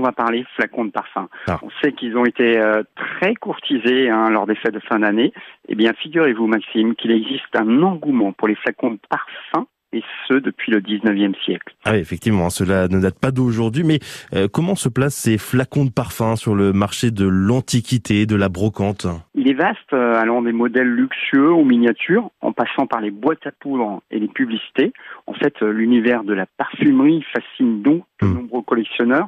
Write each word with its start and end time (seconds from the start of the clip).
on 0.00 0.02
va 0.02 0.12
parler 0.12 0.44
flacons 0.56 0.86
de 0.86 0.90
parfum. 0.90 1.28
Ah. 1.46 1.60
On 1.62 1.68
sait 1.82 1.92
qu'ils 1.92 2.16
ont 2.16 2.24
été 2.24 2.58
euh, 2.58 2.82
très 2.96 3.34
courtisés 3.34 4.08
hein, 4.08 4.30
lors 4.30 4.46
des 4.46 4.54
fêtes 4.54 4.74
de 4.74 4.80
fin 4.80 4.98
d'année. 4.98 5.32
Eh 5.68 5.74
bien, 5.74 5.92
figurez-vous, 5.92 6.46
Maxime, 6.46 6.94
qu'il 6.94 7.10
existe 7.10 7.54
un 7.54 7.82
engouement 7.82 8.32
pour 8.32 8.48
les 8.48 8.54
flacons 8.56 8.92
de 8.92 8.98
parfum 9.08 9.66
et 9.92 10.02
ce 10.28 10.34
depuis 10.34 10.70
le 10.70 10.80
19e 10.80 11.34
siècle. 11.44 11.74
Ah 11.84 11.90
oui, 11.92 11.98
effectivement, 11.98 12.48
cela 12.48 12.86
ne 12.88 13.00
date 13.00 13.18
pas 13.18 13.32
d'aujourd'hui, 13.32 13.82
mais 13.82 13.98
euh, 14.34 14.46
comment 14.46 14.76
se 14.76 14.88
placent 14.88 15.16
ces 15.16 15.36
flacons 15.36 15.84
de 15.84 15.90
parfum 15.90 16.36
sur 16.36 16.54
le 16.54 16.72
marché 16.72 17.10
de 17.10 17.26
l'antiquité, 17.26 18.24
de 18.24 18.36
la 18.36 18.48
brocante? 18.48 19.06
Il 19.34 19.50
est 19.50 19.54
vaste, 19.54 19.92
euh, 19.92 20.14
allant 20.14 20.42
des 20.42 20.52
modèles 20.52 20.88
luxueux 20.88 21.50
aux 21.50 21.64
miniatures, 21.64 22.30
en 22.40 22.52
passant 22.52 22.86
par 22.86 23.00
les 23.00 23.10
boîtes 23.10 23.46
à 23.46 23.50
poudre 23.50 24.00
et 24.12 24.20
les 24.20 24.28
publicités. 24.28 24.92
En 25.26 25.34
fait, 25.34 25.54
euh, 25.62 25.72
l'univers 25.72 26.22
de 26.22 26.34
la 26.34 26.46
parfumerie 26.46 27.24
fascine 27.32 27.82
donc 27.82 28.04
de 28.22 28.26
Hmm. 28.26 28.34
nombreux 28.34 28.62
collectionneurs. 28.62 29.26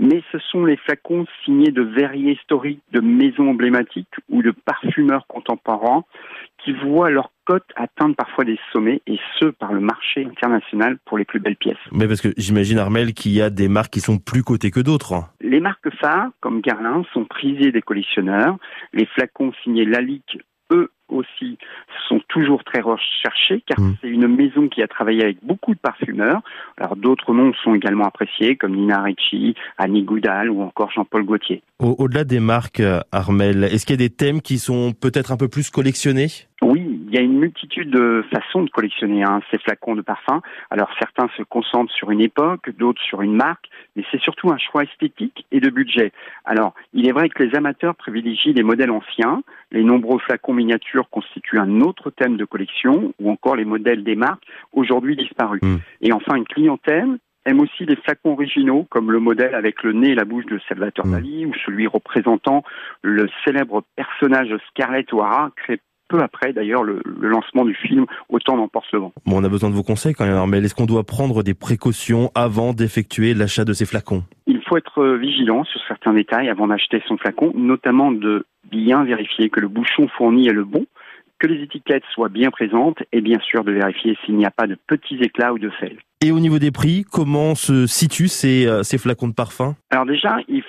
Mais 0.00 0.22
ce 0.30 0.38
sont 0.38 0.64
les 0.64 0.76
flacons 0.76 1.26
signés 1.44 1.72
de 1.72 1.82
verriers 1.82 2.38
historiques, 2.40 2.82
de 2.92 3.00
maisons 3.00 3.50
emblématiques 3.50 4.14
ou 4.28 4.42
de 4.42 4.52
parfumeurs 4.52 5.26
contemporains 5.26 6.04
qui 6.64 6.72
voient 6.72 7.10
leur 7.10 7.32
cote 7.44 7.66
atteindre 7.76 8.14
parfois 8.14 8.44
des 8.44 8.58
sommets, 8.72 9.00
et 9.06 9.18
ce 9.38 9.46
par 9.46 9.72
le 9.72 9.80
marché 9.80 10.24
international 10.24 10.98
pour 11.04 11.18
les 11.18 11.24
plus 11.24 11.40
belles 11.40 11.56
pièces. 11.56 11.76
Mais 11.92 12.06
parce 12.06 12.20
que 12.20 12.28
j'imagine, 12.36 12.78
Armel, 12.78 13.14
qu'il 13.14 13.32
y 13.32 13.40
a 13.40 13.50
des 13.50 13.68
marques 13.68 13.92
qui 13.92 14.00
sont 14.00 14.18
plus 14.18 14.42
cotées 14.42 14.70
que 14.70 14.80
d'autres. 14.80 15.14
Les 15.40 15.60
marques 15.60 15.90
phares, 15.96 16.30
comme 16.40 16.60
Guerlain, 16.60 17.04
sont 17.12 17.24
prisées 17.24 17.72
des 17.72 17.82
collectionneurs. 17.82 18.56
Les 18.92 19.06
flacons 19.06 19.52
signés 19.62 19.84
Lalique, 19.84 20.38
eux 20.72 20.90
aussi, 21.08 21.58
toujours 22.38 22.62
très 22.64 22.80
recherchés, 22.80 23.62
car 23.66 23.80
Mm. 23.80 23.94
c'est 24.00 24.08
une 24.08 24.26
maison 24.28 24.68
qui 24.68 24.82
a 24.82 24.88
travaillé 24.88 25.22
avec 25.22 25.38
beaucoup 25.42 25.74
de 25.74 25.78
parfumeurs. 25.80 26.40
Alors 26.76 26.96
d'autres 26.96 27.34
noms 27.34 27.52
sont 27.64 27.74
également 27.74 28.04
appréciés, 28.06 28.56
comme 28.56 28.74
Nina 28.76 29.02
Ricci, 29.02 29.54
Annie 29.76 30.02
Goudal 30.02 30.50
ou 30.50 30.62
encore 30.62 30.90
Jean-Paul 30.92 31.24
Gaultier. 31.24 31.62
Au- 31.80 31.96
Au-delà 31.98 32.24
des 32.24 32.40
marques, 32.40 32.80
euh, 32.80 33.00
Armel, 33.12 33.64
est-ce 33.64 33.84
qu'il 33.86 33.94
y 34.00 34.02
a 34.02 34.08
des 34.08 34.14
thèmes 34.14 34.40
qui 34.40 34.58
sont 34.58 34.92
peut-être 34.92 35.32
un 35.32 35.36
peu 35.36 35.48
plus 35.48 35.70
collectionnés? 35.70 36.28
Oui, 36.62 36.87
il 37.08 37.14
y 37.14 37.18
a 37.18 37.22
une 37.22 37.38
multitude 37.38 37.90
de 37.90 38.24
façons 38.32 38.62
de 38.62 38.70
collectionner 38.70 39.24
hein, 39.24 39.40
ces 39.50 39.58
flacons 39.58 39.94
de 39.94 40.02
parfum. 40.02 40.40
Alors 40.70 40.90
certains 40.98 41.28
se 41.36 41.42
concentrent 41.42 41.92
sur 41.92 42.10
une 42.10 42.20
époque, 42.20 42.70
d'autres 42.76 43.02
sur 43.02 43.22
une 43.22 43.34
marque, 43.34 43.68
mais 43.96 44.04
c'est 44.10 44.20
surtout 44.20 44.50
un 44.50 44.58
choix 44.58 44.84
esthétique 44.84 45.46
et 45.50 45.60
de 45.60 45.70
budget. 45.70 46.12
Alors, 46.44 46.74
il 46.92 47.08
est 47.08 47.12
vrai 47.12 47.28
que 47.28 47.42
les 47.42 47.56
amateurs 47.56 47.94
privilégient 47.94 48.52
les 48.52 48.62
modèles 48.62 48.90
anciens, 48.90 49.42
les 49.72 49.82
nombreux 49.82 50.18
flacons 50.18 50.54
miniatures 50.54 51.08
constituent 51.10 51.58
un 51.58 51.80
autre 51.80 52.10
thème 52.10 52.36
de 52.36 52.44
collection, 52.44 53.12
ou 53.20 53.30
encore 53.30 53.56
les 53.56 53.64
modèles 53.64 54.04
des 54.04 54.16
marques 54.16 54.44
aujourd'hui 54.72 55.16
disparus. 55.16 55.62
Mm. 55.62 55.76
Et 56.02 56.12
enfin, 56.12 56.36
une 56.36 56.46
clientèle 56.46 57.18
aime 57.44 57.60
aussi 57.60 57.86
les 57.86 57.96
flacons 57.96 58.32
originaux, 58.32 58.86
comme 58.90 59.10
le 59.10 59.20
modèle 59.20 59.54
avec 59.54 59.82
le 59.82 59.92
nez 59.92 60.10
et 60.10 60.14
la 60.14 60.24
bouche 60.24 60.46
de 60.46 60.60
Salvatore 60.68 61.06
Mm. 61.06 61.12
Dali, 61.12 61.46
ou 61.46 61.54
celui 61.64 61.86
représentant 61.86 62.62
le 63.02 63.28
célèbre 63.44 63.82
personnage 63.96 64.54
Scarlett 64.68 65.12
O'Hara, 65.12 65.50
créé 65.56 65.78
peu 66.08 66.20
après 66.20 66.52
d'ailleurs 66.52 66.82
le, 66.82 67.00
le 67.04 67.28
lancement 67.28 67.64
du 67.64 67.74
film 67.74 68.06
Autant 68.28 68.56
d'emporte 68.56 68.90
le 68.92 69.00
vent. 69.00 69.12
Bon, 69.26 69.40
on 69.40 69.44
a 69.44 69.48
besoin 69.48 69.70
de 69.70 69.74
vos 69.74 69.82
conseils 69.82 70.14
quand 70.14 70.26
même, 70.26 70.34
Armel. 70.34 70.64
Est-ce 70.64 70.74
qu'on 70.74 70.86
doit 70.86 71.04
prendre 71.04 71.42
des 71.42 71.54
précautions 71.54 72.30
avant 72.34 72.72
d'effectuer 72.72 73.34
l'achat 73.34 73.64
de 73.64 73.72
ces 73.72 73.86
flacons? 73.86 74.24
Il 74.46 74.60
faut 74.68 74.76
être 74.76 75.16
vigilant 75.16 75.64
sur 75.64 75.80
certains 75.88 76.12
détails 76.12 76.48
avant 76.48 76.66
d'acheter 76.66 77.02
son 77.06 77.16
flacon, 77.16 77.52
notamment 77.54 78.12
de 78.12 78.44
bien 78.70 79.04
vérifier 79.04 79.48
que 79.50 79.60
le 79.60 79.68
bouchon 79.68 80.08
fourni 80.08 80.48
est 80.48 80.52
le 80.52 80.64
bon, 80.64 80.84
que 81.38 81.46
les 81.46 81.62
étiquettes 81.62 82.02
soient 82.12 82.28
bien 82.28 82.50
présentes 82.50 82.98
et 83.12 83.20
bien 83.20 83.38
sûr 83.40 83.64
de 83.64 83.72
vérifier 83.72 84.16
s'il 84.24 84.36
n'y 84.36 84.44
a 84.44 84.50
pas 84.50 84.66
de 84.66 84.76
petits 84.86 85.18
éclats 85.22 85.52
ou 85.52 85.58
de 85.58 85.70
sel. 85.80 85.96
Et 86.20 86.32
au 86.32 86.40
niveau 86.40 86.58
des 86.58 86.72
prix, 86.72 87.04
comment 87.04 87.54
se 87.54 87.86
situent 87.86 88.26
ces, 88.26 88.66
euh, 88.66 88.82
ces 88.82 88.98
flacons 88.98 89.28
de 89.28 89.34
parfum? 89.34 89.76
Alors 89.90 90.04
déjà, 90.04 90.38
il 90.48 90.64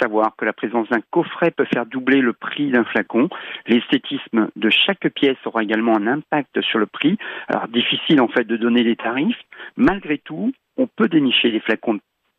savoir 0.00 0.34
que 0.36 0.44
la 0.44 0.52
présence 0.52 0.88
d'un 0.88 1.00
coffret 1.10 1.50
peut 1.50 1.66
faire 1.66 1.86
doubler 1.86 2.20
le 2.20 2.32
prix 2.32 2.70
d'un 2.70 2.84
flacon. 2.84 3.28
L'esthétisme 3.66 4.48
de 4.56 4.70
chaque 4.70 5.08
pièce 5.10 5.38
aura 5.44 5.62
également 5.62 5.96
un 5.96 6.06
impact 6.06 6.60
sur 6.62 6.78
le 6.78 6.86
prix. 6.86 7.18
Alors 7.48 7.68
difficile 7.68 8.20
en 8.20 8.28
fait 8.28 8.44
de 8.44 8.56
donner 8.56 8.82
les 8.82 8.96
tarifs. 8.96 9.40
Malgré 9.76 10.18
tout, 10.18 10.52
on 10.76 10.86
peut 10.86 11.08
dénicher 11.08 11.50
des 11.50 11.60
flacons 11.60 11.98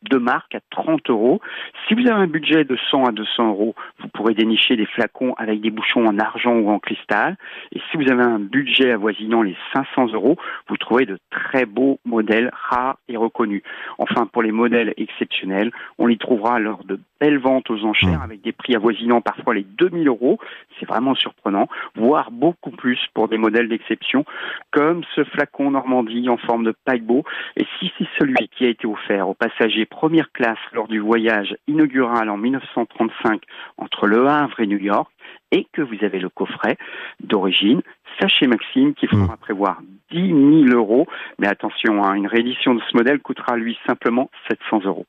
de 0.09 0.17
marque 0.17 0.55
à 0.55 0.59
30 0.71 1.09
euros. 1.09 1.41
Si 1.87 1.93
vous 1.93 2.01
avez 2.01 2.21
un 2.21 2.27
budget 2.27 2.63
de 2.63 2.77
100 2.89 3.05
à 3.05 3.11
200 3.11 3.49
euros, 3.49 3.75
vous 3.99 4.07
pourrez 4.09 4.33
dénicher 4.33 4.75
des 4.75 4.85
flacons 4.85 5.33
avec 5.37 5.61
des 5.61 5.69
bouchons 5.69 6.05
en 6.05 6.17
argent 6.17 6.55
ou 6.55 6.69
en 6.69 6.79
cristal. 6.79 7.37
Et 7.71 7.79
si 7.89 7.97
vous 7.97 8.11
avez 8.11 8.23
un 8.23 8.39
budget 8.39 8.91
avoisinant 8.91 9.43
les 9.43 9.55
500 9.73 10.13
euros, 10.13 10.37
vous 10.67 10.77
trouverez 10.77 11.05
de 11.05 11.19
très 11.29 11.65
beaux 11.65 11.99
modèles 12.05 12.51
rares 12.53 12.97
et 13.07 13.17
reconnus. 13.17 13.63
Enfin, 13.97 14.25
pour 14.25 14.41
les 14.41 14.51
modèles 14.51 14.93
exceptionnels, 14.97 15.71
on 15.99 16.07
les 16.07 16.17
trouvera 16.17 16.59
lors 16.59 16.83
de 16.83 16.99
belles 17.21 17.39
ventes 17.39 17.69
aux 17.69 17.85
enchères 17.85 18.01
Mmh. 18.01 18.23
avec 18.23 18.41
des 18.41 18.51
prix 18.51 18.75
avoisinant 18.75 19.21
parfois 19.21 19.53
les 19.53 19.63
2000 19.63 20.07
euros. 20.07 20.39
C'est 20.79 20.87
vraiment 20.87 21.15
surprenant, 21.15 21.67
voire 21.95 22.31
beaucoup 22.31 22.71
plus 22.71 22.99
pour 23.13 23.27
des 23.27 23.37
modèles 23.37 23.69
d'exception, 23.69 24.25
comme 24.71 25.03
ce 25.15 25.23
flacon 25.23 25.71
Normandie 25.71 26.29
en 26.29 26.37
forme 26.37 26.63
de 26.63 26.73
paquebot. 26.85 27.23
Et 27.57 27.65
si 27.79 27.91
c'est 27.97 28.07
celui 28.19 28.47
qui 28.49 28.65
a 28.65 28.69
été 28.69 28.87
offert 28.87 29.29
aux 29.29 29.33
passagers 29.33 29.85
première 29.85 30.31
classe 30.31 30.57
lors 30.73 30.87
du 30.87 30.99
voyage 30.99 31.55
inaugural 31.67 32.29
en 32.29 32.37
1935 32.37 33.41
entre 33.77 34.07
Le 34.07 34.27
Havre 34.27 34.59
et 34.59 34.67
New 34.67 34.79
York, 34.79 35.11
et 35.51 35.67
que 35.73 35.81
vous 35.81 36.03
avez 36.03 36.19
le 36.19 36.29
coffret 36.29 36.77
d'origine, 37.19 37.81
sachez 38.19 38.47
Maxime 38.47 38.93
qu'il 38.93 39.09
faudra 39.09 39.37
prévoir 39.37 39.81
10 40.11 40.27
000 40.69 40.77
euros. 40.77 41.07
Mais 41.39 41.47
attention, 41.47 42.03
hein, 42.03 42.13
une 42.13 42.27
réédition 42.27 42.73
de 42.73 42.81
ce 42.89 42.95
modèle 42.95 43.19
coûtera 43.19 43.57
lui 43.57 43.77
simplement 43.85 44.29
700 44.49 44.81
euros. 44.85 45.05